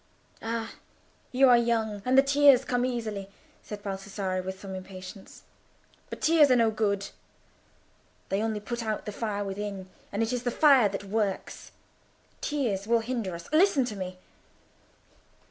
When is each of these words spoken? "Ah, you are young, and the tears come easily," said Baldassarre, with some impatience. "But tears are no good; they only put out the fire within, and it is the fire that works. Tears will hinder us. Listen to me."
"Ah, 0.41 0.71
you 1.31 1.47
are 1.47 1.57
young, 1.59 2.01
and 2.05 2.17
the 2.17 2.23
tears 2.23 2.65
come 2.65 2.83
easily," 2.85 3.29
said 3.61 3.83
Baldassarre, 3.83 4.41
with 4.41 4.59
some 4.59 4.73
impatience. 4.73 5.43
"But 6.09 6.21
tears 6.21 6.49
are 6.49 6.55
no 6.55 6.71
good; 6.71 7.09
they 8.29 8.41
only 8.41 8.59
put 8.61 8.81
out 8.81 9.05
the 9.05 9.11
fire 9.11 9.43
within, 9.45 9.89
and 10.11 10.23
it 10.23 10.33
is 10.33 10.41
the 10.41 10.49
fire 10.49 10.89
that 10.89 11.03
works. 11.03 11.71
Tears 12.41 12.87
will 12.87 13.01
hinder 13.01 13.35
us. 13.35 13.47
Listen 13.53 13.85
to 13.85 13.95
me." 13.95 14.17